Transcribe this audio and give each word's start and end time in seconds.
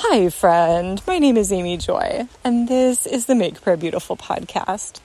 Hi, 0.00 0.28
friend. 0.30 1.02
My 1.08 1.18
name 1.18 1.36
is 1.36 1.50
Amy 1.50 1.76
Joy, 1.76 2.28
and 2.44 2.68
this 2.68 3.04
is 3.04 3.26
the 3.26 3.34
Make 3.34 3.60
Prayer 3.60 3.76
Beautiful 3.76 4.16
podcast. 4.16 5.00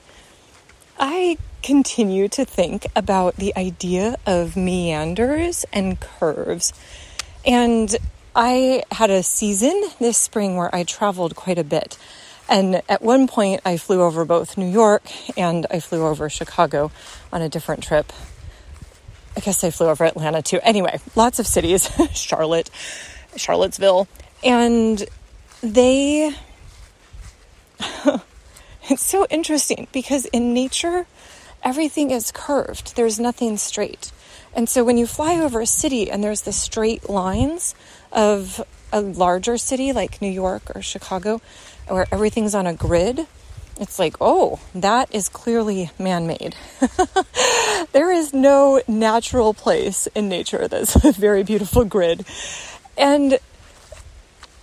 I 1.00 1.36
continue 1.64 2.28
to 2.28 2.44
think 2.44 2.86
about 2.94 3.34
the 3.34 3.52
idea 3.56 4.16
of 4.24 4.56
meanders 4.56 5.66
and 5.72 5.98
curves. 5.98 6.72
And 7.44 7.94
I 8.36 8.84
had 8.92 9.10
a 9.10 9.24
season 9.24 9.82
this 9.98 10.16
spring 10.16 10.54
where 10.56 10.72
I 10.72 10.84
traveled 10.84 11.34
quite 11.34 11.58
a 11.58 11.64
bit. 11.64 11.98
And 12.48 12.80
at 12.88 13.02
one 13.02 13.26
point, 13.26 13.62
I 13.64 13.78
flew 13.78 14.00
over 14.00 14.24
both 14.24 14.56
New 14.56 14.70
York 14.70 15.02
and 15.36 15.66
I 15.72 15.80
flew 15.80 16.06
over 16.06 16.30
Chicago 16.30 16.92
on 17.32 17.42
a 17.42 17.48
different 17.48 17.82
trip. 17.82 18.12
I 19.36 19.40
guess 19.40 19.64
I 19.64 19.70
flew 19.70 19.88
over 19.88 20.04
Atlanta 20.04 20.40
too. 20.40 20.60
Anyway, 20.62 21.00
lots 21.16 21.40
of 21.40 21.48
cities, 21.48 21.90
Charlotte, 22.14 22.70
Charlottesville. 23.34 24.06
And 24.44 25.04
they, 25.62 26.34
it's 28.90 29.02
so 29.02 29.26
interesting 29.30 29.88
because 29.92 30.26
in 30.26 30.52
nature, 30.52 31.06
everything 31.62 32.10
is 32.10 32.30
curved, 32.30 32.96
there's 32.96 33.18
nothing 33.18 33.56
straight. 33.56 34.12
And 34.54 34.68
so 34.68 34.84
when 34.84 34.98
you 34.98 35.06
fly 35.06 35.40
over 35.40 35.60
a 35.60 35.66
city 35.66 36.10
and 36.10 36.22
there's 36.22 36.42
the 36.42 36.52
straight 36.52 37.08
lines 37.08 37.74
of 38.12 38.62
a 38.92 39.00
larger 39.00 39.56
city 39.58 39.92
like 39.92 40.22
New 40.22 40.30
York 40.30 40.76
or 40.76 40.82
Chicago, 40.82 41.40
where 41.88 42.06
everything's 42.12 42.54
on 42.54 42.66
a 42.66 42.74
grid, 42.74 43.26
it's 43.80 43.98
like, 43.98 44.16
oh, 44.20 44.60
that 44.74 45.12
is 45.12 45.28
clearly 45.28 45.90
man 45.98 46.26
made. 46.26 46.54
there 47.92 48.12
is 48.12 48.32
no 48.32 48.80
natural 48.86 49.52
place 49.52 50.06
in 50.08 50.28
nature 50.28 50.68
that's 50.68 50.94
a 51.04 51.12
very 51.12 51.42
beautiful 51.42 51.84
grid. 51.84 52.24
And 52.96 53.38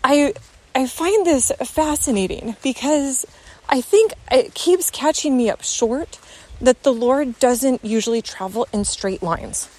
I 0.03 0.33
I 0.73 0.87
find 0.87 1.25
this 1.25 1.51
fascinating 1.65 2.55
because 2.63 3.25
I 3.67 3.81
think 3.81 4.13
it 4.31 4.53
keeps 4.53 4.89
catching 4.89 5.35
me 5.35 5.49
up 5.49 5.63
short 5.63 6.19
that 6.61 6.83
the 6.83 6.93
Lord 6.93 7.39
doesn't 7.39 7.83
usually 7.83 8.21
travel 8.21 8.67
in 8.71 8.85
straight 8.85 9.23
lines. 9.23 9.69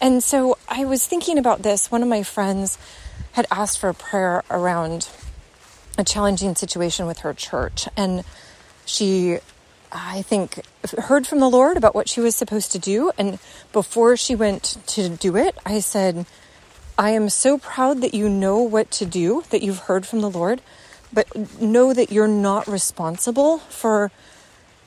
And 0.00 0.22
so 0.22 0.58
I 0.68 0.84
was 0.84 1.06
thinking 1.06 1.38
about 1.38 1.62
this. 1.62 1.90
One 1.90 2.02
of 2.02 2.08
my 2.08 2.22
friends 2.22 2.76
had 3.32 3.46
asked 3.50 3.78
for 3.78 3.88
a 3.88 3.94
prayer 3.94 4.42
around 4.50 5.08
a 5.96 6.04
challenging 6.04 6.54
situation 6.54 7.06
with 7.06 7.20
her 7.20 7.32
church. 7.32 7.88
And 7.96 8.24
she, 8.84 9.38
I 9.92 10.22
think, 10.22 10.60
heard 10.98 11.26
from 11.26 11.40
the 11.40 11.48
Lord 11.48 11.76
about 11.76 11.94
what 11.94 12.08
she 12.08 12.20
was 12.20 12.34
supposed 12.34 12.72
to 12.72 12.78
do. 12.78 13.12
And 13.16 13.38
before 13.72 14.16
she 14.16 14.34
went 14.34 14.76
to 14.88 15.08
do 15.08 15.36
it, 15.36 15.56
I 15.64 15.80
said, 15.80 16.26
I 16.96 17.10
am 17.10 17.28
so 17.28 17.58
proud 17.58 18.00
that 18.02 18.14
you 18.14 18.28
know 18.28 18.58
what 18.58 18.90
to 18.92 19.06
do, 19.06 19.44
that 19.50 19.62
you've 19.62 19.80
heard 19.80 20.06
from 20.06 20.20
the 20.20 20.30
Lord, 20.30 20.60
but 21.12 21.60
know 21.60 21.92
that 21.92 22.12
you're 22.12 22.28
not 22.28 22.66
responsible 22.68 23.58
for 23.58 24.12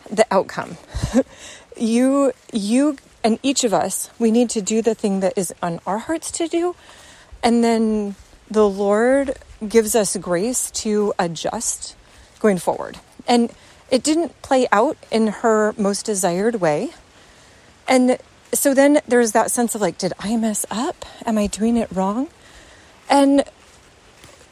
the 0.09 0.25
outcome. 0.31 0.77
you, 1.77 2.31
you, 2.53 2.97
and 3.23 3.39
each 3.43 3.63
of 3.63 3.73
us, 3.73 4.09
we 4.19 4.31
need 4.31 4.49
to 4.51 4.61
do 4.61 4.81
the 4.81 4.95
thing 4.95 5.19
that 5.19 5.33
is 5.35 5.53
on 5.61 5.79
our 5.85 5.97
hearts 5.97 6.31
to 6.31 6.47
do. 6.47 6.75
And 7.43 7.63
then 7.63 8.15
the 8.49 8.67
Lord 8.67 9.37
gives 9.67 9.95
us 9.95 10.15
grace 10.17 10.71
to 10.71 11.13
adjust 11.19 11.95
going 12.39 12.57
forward. 12.57 12.97
And 13.27 13.51
it 13.91 14.03
didn't 14.03 14.41
play 14.41 14.67
out 14.71 14.97
in 15.11 15.27
her 15.27 15.73
most 15.77 16.05
desired 16.05 16.55
way. 16.55 16.91
And 17.87 18.17
so 18.57 18.73
then 18.73 19.01
there's 19.07 19.31
that 19.33 19.51
sense 19.51 19.75
of 19.75 19.81
like, 19.81 19.97
did 19.97 20.13
I 20.19 20.35
mess 20.35 20.65
up? 20.69 21.05
Am 21.25 21.37
I 21.37 21.47
doing 21.47 21.77
it 21.77 21.89
wrong? 21.91 22.27
And 23.09 23.43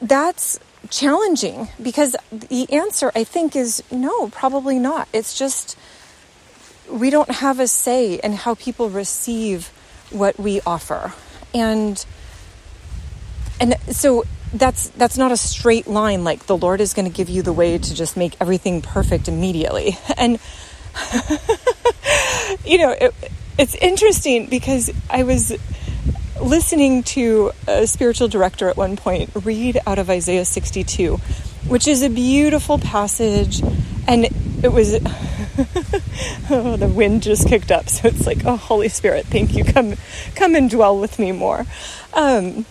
that's 0.01 0.59
challenging 0.89 1.69
because 1.81 2.15
the 2.31 2.71
answer, 2.71 3.11
I 3.15 3.23
think, 3.23 3.55
is 3.55 3.83
no, 3.91 4.29
probably 4.29 4.79
not. 4.79 5.07
It's 5.13 5.37
just 5.37 5.77
we 6.89 7.09
don't 7.09 7.29
have 7.29 7.59
a 7.59 7.67
say 7.67 8.15
in 8.15 8.33
how 8.33 8.55
people 8.55 8.89
receive 8.89 9.67
what 10.11 10.39
we 10.39 10.61
offer. 10.61 11.13
And 11.53 12.05
and 13.59 13.75
so 13.89 14.23
that's 14.53 14.89
that's 14.89 15.17
not 15.17 15.31
a 15.31 15.37
straight 15.37 15.87
line 15.87 16.23
like 16.23 16.45
the 16.45 16.57
Lord 16.57 16.79
is 16.81 16.93
going 16.93 17.09
to 17.09 17.15
give 17.15 17.29
you 17.29 17.41
the 17.41 17.53
way 17.53 17.77
to 17.77 17.95
just 17.95 18.15
make 18.15 18.35
everything 18.39 18.81
perfect 18.81 19.27
immediately. 19.27 19.97
And 20.17 20.39
you 22.65 22.77
know, 22.77 22.91
it, 22.91 23.13
it's 23.57 23.75
interesting 23.75 24.47
because 24.47 24.91
I 25.09 25.23
was 25.23 25.55
listening 26.41 27.03
to 27.03 27.51
a 27.67 27.87
spiritual 27.87 28.27
director 28.27 28.67
at 28.69 28.75
one 28.75 28.97
point 28.97 29.29
read 29.43 29.79
out 29.87 29.99
of 29.99 30.09
Isaiah 30.09 30.45
62, 30.45 31.17
which 31.67 31.87
is 31.87 32.03
a 32.03 32.09
beautiful 32.09 32.77
passage. 32.77 33.61
And 34.07 34.25
it 34.63 34.71
was, 34.71 34.93
oh, 36.49 36.75
the 36.77 36.91
wind 36.93 37.23
just 37.23 37.47
kicked 37.47 37.71
up. 37.71 37.89
So 37.89 38.07
it's 38.07 38.27
like, 38.27 38.45
oh, 38.45 38.57
Holy 38.57 38.89
Spirit, 38.89 39.25
thank 39.27 39.55
you. 39.55 39.63
Come, 39.63 39.95
come 40.35 40.55
and 40.55 40.69
dwell 40.69 40.99
with 40.99 41.17
me 41.17 41.31
more. 41.31 41.65
Um, 42.13 42.65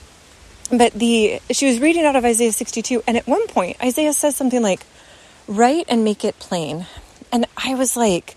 but 0.71 0.93
the, 0.93 1.41
she 1.51 1.67
was 1.67 1.81
reading 1.81 2.05
out 2.05 2.17
of 2.17 2.25
Isaiah 2.25 2.53
62. 2.53 3.03
And 3.07 3.17
at 3.17 3.27
one 3.27 3.47
point, 3.49 3.79
Isaiah 3.83 4.13
says 4.13 4.37
something 4.37 4.63
like, 4.63 4.85
write 5.49 5.87
and 5.89 6.05
make 6.05 6.25
it 6.25 6.39
plain. 6.39 6.87
And 7.33 7.47
I 7.57 7.75
was 7.75 7.97
like, 7.97 8.37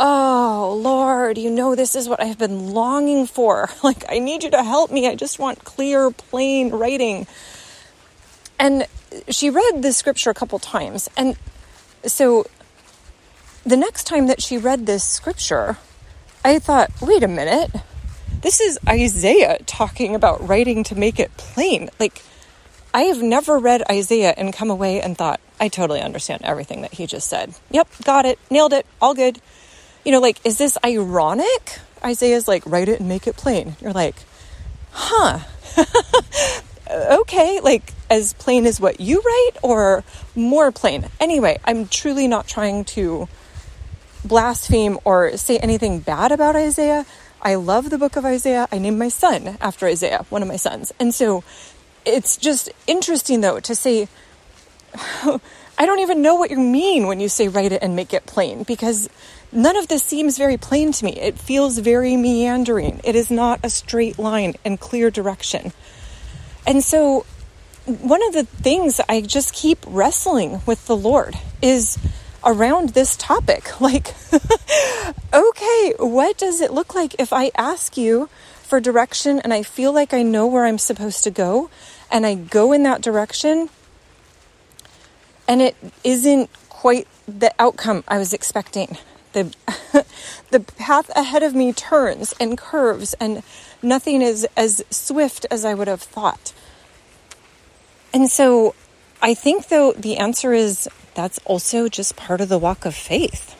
Oh, 0.00 0.78
Lord, 0.80 1.38
you 1.38 1.50
know, 1.50 1.74
this 1.74 1.96
is 1.96 2.08
what 2.08 2.22
I've 2.22 2.38
been 2.38 2.68
longing 2.72 3.26
for. 3.26 3.68
Like, 3.82 4.04
I 4.08 4.18
need 4.18 4.44
you 4.44 4.50
to 4.50 4.62
help 4.62 4.92
me. 4.92 5.08
I 5.08 5.14
just 5.14 5.38
want 5.38 5.64
clear, 5.64 6.10
plain 6.10 6.70
writing. 6.70 7.26
And 8.60 8.86
she 9.28 9.50
read 9.50 9.82
this 9.82 9.96
scripture 9.96 10.30
a 10.30 10.34
couple 10.34 10.58
times. 10.58 11.08
And 11.16 11.36
so 12.04 12.46
the 13.64 13.76
next 13.76 14.04
time 14.04 14.26
that 14.26 14.42
she 14.42 14.58
read 14.58 14.86
this 14.86 15.02
scripture, 15.02 15.78
I 16.44 16.58
thought, 16.58 16.90
wait 17.00 17.24
a 17.24 17.28
minute. 17.28 17.72
This 18.42 18.60
is 18.60 18.78
Isaiah 18.86 19.58
talking 19.66 20.14
about 20.14 20.46
writing 20.46 20.84
to 20.84 20.94
make 20.94 21.18
it 21.18 21.36
plain. 21.36 21.88
Like, 21.98 22.22
I 22.94 23.02
have 23.02 23.22
never 23.22 23.58
read 23.58 23.82
Isaiah 23.90 24.34
and 24.36 24.52
come 24.52 24.70
away 24.70 25.00
and 25.00 25.16
thought, 25.16 25.40
I 25.58 25.68
totally 25.68 26.02
understand 26.02 26.42
everything 26.44 26.82
that 26.82 26.94
he 26.94 27.06
just 27.06 27.28
said. 27.28 27.54
Yep, 27.70 27.88
got 28.04 28.26
it, 28.26 28.38
nailed 28.50 28.72
it, 28.72 28.86
all 29.00 29.14
good 29.14 29.40
you 30.08 30.12
know, 30.12 30.20
like, 30.20 30.40
is 30.42 30.56
this 30.56 30.78
ironic? 30.82 31.80
Isaiah's 32.02 32.48
like, 32.48 32.64
write 32.64 32.88
it 32.88 32.98
and 32.98 33.10
make 33.10 33.26
it 33.26 33.36
plain. 33.36 33.76
You're 33.78 33.92
like, 33.92 34.14
huh. 34.90 35.40
okay, 36.90 37.60
like 37.60 37.92
as 38.08 38.32
plain 38.32 38.64
as 38.64 38.80
what 38.80 39.00
you 39.00 39.20
write 39.20 39.58
or 39.62 40.04
more 40.34 40.72
plain. 40.72 41.04
Anyway, 41.20 41.58
I'm 41.62 41.88
truly 41.88 42.26
not 42.26 42.48
trying 42.48 42.86
to 42.96 43.28
blaspheme 44.24 44.98
or 45.04 45.36
say 45.36 45.58
anything 45.58 46.00
bad 46.00 46.32
about 46.32 46.56
Isaiah. 46.56 47.04
I 47.42 47.56
love 47.56 47.90
the 47.90 47.98
book 47.98 48.16
of 48.16 48.24
Isaiah. 48.24 48.66
I 48.72 48.78
named 48.78 48.98
my 48.98 49.10
son 49.10 49.58
after 49.60 49.84
Isaiah, 49.86 50.24
one 50.30 50.40
of 50.40 50.48
my 50.48 50.56
sons. 50.56 50.90
And 50.98 51.14
so 51.14 51.44
it's 52.06 52.38
just 52.38 52.70
interesting 52.86 53.42
though 53.42 53.60
to 53.60 53.74
say, 53.74 54.08
I 55.80 55.84
don't 55.84 56.00
even 56.00 56.22
know 56.22 56.34
what 56.34 56.50
you 56.50 56.58
mean 56.58 57.06
when 57.06 57.20
you 57.20 57.28
say 57.28 57.46
write 57.48 57.72
it 57.72 57.82
and 57.82 57.94
make 57.94 58.14
it 58.14 58.24
plain 58.24 58.62
because 58.62 59.10
none 59.52 59.76
of 59.76 59.88
this 59.88 60.02
seems 60.02 60.38
very 60.38 60.56
plain 60.56 60.92
to 60.92 61.04
me. 61.04 61.12
It 61.12 61.38
feels 61.38 61.78
very 61.78 62.16
meandering. 62.16 63.00
It 63.04 63.14
is 63.14 63.30
not 63.30 63.60
a 63.62 63.70
straight 63.70 64.18
line 64.18 64.54
and 64.64 64.78
clear 64.78 65.10
direction. 65.10 65.72
And 66.66 66.82
so, 66.84 67.24
one 67.86 68.22
of 68.26 68.34
the 68.34 68.44
things 68.44 69.00
I 69.08 69.20
just 69.22 69.54
keep 69.54 69.78
wrestling 69.86 70.60
with 70.66 70.86
the 70.86 70.96
Lord 70.96 71.36
is 71.62 71.98
around 72.44 72.90
this 72.90 73.16
topic. 73.16 73.70
Like, 73.80 74.14
okay, 75.32 75.94
what 75.98 76.36
does 76.36 76.60
it 76.60 76.72
look 76.72 76.94
like 76.94 77.14
if 77.18 77.32
I 77.32 77.50
ask 77.56 77.96
you 77.96 78.28
for 78.62 78.80
direction 78.80 79.40
and 79.40 79.54
I 79.54 79.62
feel 79.62 79.92
like 79.92 80.12
I 80.12 80.22
know 80.22 80.46
where 80.46 80.66
I'm 80.66 80.78
supposed 80.78 81.24
to 81.24 81.30
go 81.30 81.70
and 82.10 82.26
I 82.26 82.34
go 82.34 82.72
in 82.72 82.82
that 82.82 83.00
direction? 83.00 83.70
and 85.48 85.62
it 85.62 85.74
isn't 86.04 86.50
quite 86.68 87.08
the 87.26 87.52
outcome 87.58 88.04
I 88.06 88.18
was 88.18 88.32
expecting. 88.32 88.98
The, 89.42 90.06
the 90.50 90.60
path 90.60 91.10
ahead 91.16 91.42
of 91.42 91.54
me 91.54 91.72
turns 91.72 92.34
and 92.40 92.58
curves, 92.58 93.14
and 93.14 93.42
nothing 93.82 94.22
is 94.22 94.46
as 94.56 94.84
swift 94.90 95.46
as 95.50 95.64
I 95.64 95.74
would 95.74 95.88
have 95.88 96.02
thought. 96.02 96.52
And 98.12 98.30
so 98.30 98.74
I 99.20 99.34
think, 99.34 99.68
though, 99.68 99.92
the 99.92 100.16
answer 100.16 100.52
is 100.52 100.88
that's 101.14 101.38
also 101.44 101.88
just 101.88 102.16
part 102.16 102.40
of 102.40 102.48
the 102.48 102.58
walk 102.58 102.84
of 102.84 102.94
faith. 102.94 103.54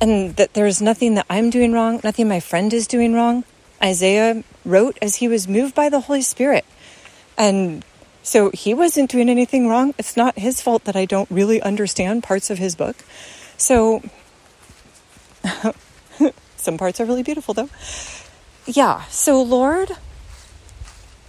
And 0.00 0.34
that 0.36 0.54
there's 0.54 0.82
nothing 0.82 1.14
that 1.14 1.26
I'm 1.30 1.50
doing 1.50 1.72
wrong, 1.72 2.00
nothing 2.02 2.28
my 2.28 2.40
friend 2.40 2.72
is 2.72 2.86
doing 2.86 3.14
wrong. 3.14 3.44
Isaiah 3.82 4.42
wrote 4.64 4.98
as 5.02 5.16
he 5.16 5.28
was 5.28 5.46
moved 5.46 5.74
by 5.74 5.88
the 5.88 6.00
Holy 6.00 6.22
Spirit. 6.22 6.64
And 7.36 7.84
so 8.22 8.50
he 8.50 8.72
wasn't 8.72 9.10
doing 9.10 9.28
anything 9.28 9.68
wrong. 9.68 9.94
It's 9.98 10.16
not 10.16 10.38
his 10.38 10.60
fault 10.60 10.84
that 10.84 10.96
I 10.96 11.04
don't 11.04 11.30
really 11.30 11.60
understand 11.60 12.22
parts 12.22 12.50
of 12.50 12.58
his 12.58 12.74
book. 12.74 12.96
So 13.62 14.02
some 16.56 16.78
parts 16.78 17.00
are 17.00 17.04
really 17.04 17.22
beautiful 17.22 17.54
though. 17.54 17.68
Yeah. 18.66 19.04
So 19.04 19.40
Lord, 19.40 19.92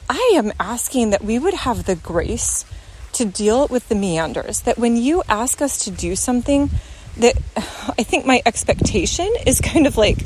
I 0.10 0.34
am 0.34 0.52
asking 0.60 1.12
that 1.12 1.24
we 1.24 1.38
would 1.38 1.54
have 1.54 1.86
the 1.86 1.96
grace 1.96 2.66
to 3.14 3.26
deal 3.26 3.68
with 3.68 3.88
the 3.88 3.94
meanders, 3.94 4.62
that 4.62 4.80
when 4.80 4.98
you 4.98 5.22
ask 5.30 5.62
us 5.62 5.86
to 5.86 5.92
do 5.92 6.16
something, 6.16 6.72
that 7.18 7.38
I 8.00 8.02
think 8.02 8.26
my 8.26 8.42
expectation 8.48 9.32
is 9.46 9.62
kind 9.62 9.86
of 9.86 9.96
like, 9.96 10.18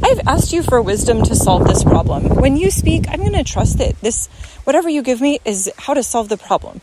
I've 0.00 0.20
asked 0.28 0.52
you 0.52 0.62
for 0.62 0.80
wisdom 0.80 1.24
to 1.24 1.34
solve 1.34 1.66
this 1.66 1.82
problem. 1.82 2.36
When 2.36 2.56
you 2.56 2.70
speak, 2.70 3.06
I'm 3.08 3.18
going 3.18 3.32
to 3.32 3.42
trust 3.42 3.78
that 3.78 4.00
this, 4.00 4.28
whatever 4.62 4.88
you 4.88 5.02
give 5.02 5.20
me, 5.20 5.40
is 5.44 5.68
how 5.76 5.94
to 5.94 6.04
solve 6.04 6.28
the 6.28 6.36
problem. 6.36 6.82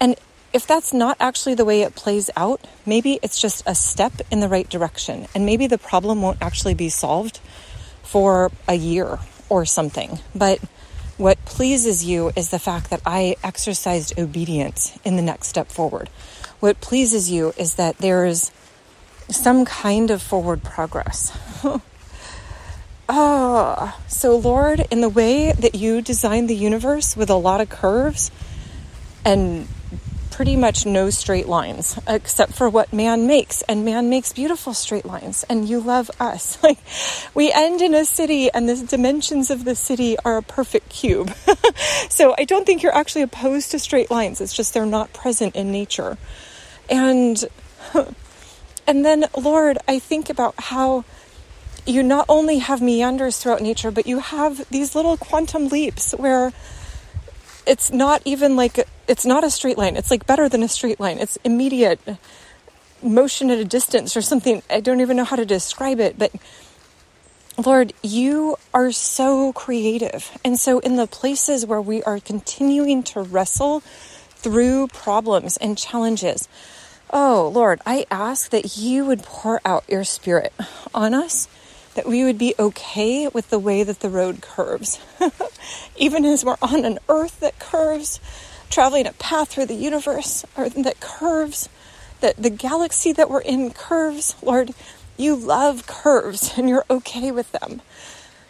And 0.00 0.16
if 0.52 0.66
that's 0.66 0.92
not 0.92 1.16
actually 1.20 1.54
the 1.54 1.64
way 1.64 1.82
it 1.82 1.94
plays 1.94 2.30
out, 2.36 2.66
maybe 2.86 3.18
it's 3.22 3.40
just 3.40 3.62
a 3.66 3.74
step 3.74 4.12
in 4.30 4.40
the 4.40 4.48
right 4.48 4.68
direction. 4.68 5.26
And 5.34 5.44
maybe 5.44 5.66
the 5.66 5.78
problem 5.78 6.22
won't 6.22 6.40
actually 6.40 6.74
be 6.74 6.88
solved 6.88 7.38
for 8.02 8.50
a 8.66 8.74
year 8.74 9.18
or 9.48 9.66
something. 9.66 10.18
But 10.34 10.60
what 11.18 11.44
pleases 11.44 12.04
you 12.04 12.32
is 12.36 12.50
the 12.50 12.58
fact 12.58 12.90
that 12.90 13.02
I 13.04 13.36
exercised 13.42 14.18
obedience 14.18 14.98
in 15.04 15.16
the 15.16 15.22
next 15.22 15.48
step 15.48 15.68
forward. 15.68 16.08
What 16.60 16.80
pleases 16.80 17.30
you 17.30 17.52
is 17.56 17.74
that 17.74 17.98
there 17.98 18.24
is 18.24 18.50
some 19.28 19.64
kind 19.64 20.10
of 20.10 20.22
forward 20.22 20.62
progress. 20.62 21.36
oh, 23.08 24.00
so 24.08 24.36
Lord, 24.38 24.86
in 24.90 25.00
the 25.00 25.08
way 25.08 25.52
that 25.52 25.74
you 25.74 26.00
designed 26.00 26.48
the 26.48 26.56
universe 26.56 27.16
with 27.16 27.30
a 27.30 27.34
lot 27.34 27.60
of 27.60 27.68
curves 27.68 28.30
and 29.24 29.68
pretty 30.38 30.54
much 30.54 30.86
no 30.86 31.10
straight 31.10 31.48
lines 31.48 31.98
except 32.06 32.54
for 32.54 32.70
what 32.70 32.92
man 32.92 33.26
makes 33.26 33.62
and 33.62 33.84
man 33.84 34.08
makes 34.08 34.32
beautiful 34.32 34.72
straight 34.72 35.04
lines 35.04 35.44
and 35.48 35.68
you 35.68 35.80
love 35.80 36.08
us. 36.20 36.56
Like 36.68 36.78
we 37.34 37.50
end 37.50 37.82
in 37.82 37.92
a 37.92 38.04
city 38.04 38.48
and 38.48 38.68
the 38.68 38.76
dimensions 38.86 39.50
of 39.50 39.64
the 39.64 39.74
city 39.74 40.16
are 40.24 40.36
a 40.36 40.42
perfect 40.42 40.90
cube. 40.90 41.34
So 42.08 42.36
i 42.38 42.44
don't 42.44 42.64
think 42.64 42.84
you're 42.84 42.94
actually 42.94 43.22
opposed 43.22 43.72
to 43.72 43.80
straight 43.80 44.12
lines 44.12 44.40
it's 44.40 44.52
just 44.52 44.74
they're 44.74 44.86
not 44.86 45.12
present 45.12 45.56
in 45.56 45.72
nature. 45.72 46.16
And 46.88 47.44
and 48.86 49.04
then 49.04 49.24
lord 49.36 49.78
i 49.88 49.98
think 49.98 50.30
about 50.30 50.54
how 50.70 51.04
you 51.84 52.04
not 52.04 52.26
only 52.28 52.58
have 52.58 52.80
meanders 52.80 53.38
throughout 53.38 53.60
nature 53.60 53.90
but 53.90 54.06
you 54.06 54.20
have 54.20 54.68
these 54.70 54.94
little 54.94 55.16
quantum 55.16 55.66
leaps 55.66 56.12
where 56.12 56.52
it's 57.66 57.90
not 57.90 58.22
even 58.24 58.54
like 58.54 58.86
it's 59.08 59.26
not 59.26 59.44
a 59.44 59.50
straight 59.50 59.78
line. 59.78 59.96
It's 59.96 60.10
like 60.10 60.26
better 60.26 60.48
than 60.48 60.62
a 60.62 60.68
straight 60.68 61.00
line. 61.00 61.18
It's 61.18 61.36
immediate 61.44 62.00
motion 63.02 63.50
at 63.50 63.58
a 63.58 63.64
distance 63.64 64.16
or 64.16 64.22
something. 64.22 64.62
I 64.70 64.80
don't 64.80 65.00
even 65.00 65.16
know 65.16 65.24
how 65.24 65.36
to 65.36 65.46
describe 65.46 66.00
it, 66.00 66.18
but 66.18 66.32
Lord, 67.64 67.92
you 68.02 68.56
are 68.72 68.92
so 68.92 69.52
creative. 69.52 70.36
And 70.44 70.58
so, 70.58 70.78
in 70.78 70.96
the 70.96 71.06
places 71.06 71.66
where 71.66 71.80
we 71.80 72.02
are 72.04 72.20
continuing 72.20 73.02
to 73.04 73.22
wrestle 73.22 73.80
through 73.80 74.88
problems 74.88 75.56
and 75.56 75.76
challenges, 75.76 76.48
oh 77.10 77.50
Lord, 77.52 77.80
I 77.84 78.06
ask 78.10 78.50
that 78.50 78.76
you 78.76 79.04
would 79.06 79.22
pour 79.22 79.60
out 79.64 79.84
your 79.88 80.04
spirit 80.04 80.52
on 80.94 81.14
us 81.14 81.48
that 81.98 82.06
we 82.06 82.22
would 82.22 82.38
be 82.38 82.54
okay 82.60 83.26
with 83.26 83.50
the 83.50 83.58
way 83.58 83.82
that 83.82 83.98
the 83.98 84.08
road 84.08 84.40
curves. 84.40 85.00
Even 85.96 86.24
as 86.24 86.44
we're 86.44 86.56
on 86.62 86.84
an 86.84 87.00
earth 87.08 87.40
that 87.40 87.58
curves, 87.58 88.20
traveling 88.70 89.06
a 89.06 89.12
path 89.12 89.48
through 89.48 89.66
the 89.66 89.74
universe 89.74 90.44
or 90.56 90.68
that 90.68 91.00
curves, 91.00 91.68
that 92.20 92.36
the 92.36 92.50
galaxy 92.50 93.12
that 93.12 93.30
we're 93.30 93.40
in 93.40 93.70
curves, 93.70 94.36
Lord, 94.42 94.72
you 95.16 95.34
love 95.34 95.86
curves 95.86 96.54
and 96.56 96.68
you're 96.68 96.84
okay 96.88 97.30
with 97.30 97.50
them. 97.52 97.82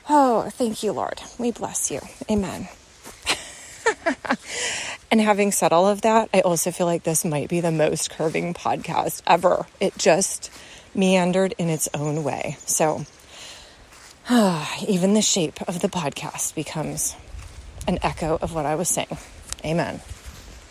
Oh, 0.09 0.49
thank 0.50 0.82
you, 0.82 0.93
Lord. 0.93 1.20
We 1.38 1.50
bless 1.50 1.91
you. 1.91 2.00
Amen. 2.31 2.69
and 5.11 5.20
having 5.20 5.53
said 5.53 5.73
all 5.73 5.87
of 5.87 6.00
that, 6.03 6.31
I 6.32 6.41
also 6.41 6.71
feel 6.71 6.87
like 6.87 7.03
this 7.03 7.25
might 7.25 7.49
be 7.49 7.61
the 7.61 7.71
most 7.71 8.11
curving 8.11 8.55
podcast 8.55 9.23
ever. 9.26 9.67
It 9.81 9.99
just 9.99 10.50
meandered 10.94 11.55
in 11.59 11.69
its 11.69 11.88
own 11.93 12.25
way. 12.25 12.56
So, 12.61 13.05
even 14.88 15.12
the 15.12 15.23
shape 15.23 15.61
of 15.69 15.81
the 15.81 15.88
podcast 15.88 16.55
becomes 16.55 17.14
an 17.87 17.99
echo 18.03 18.38
of 18.41 18.55
what 18.55 18.67
I 18.67 18.75
was 18.75 18.88
saying. 18.88 19.19
Amen. 19.65 20.01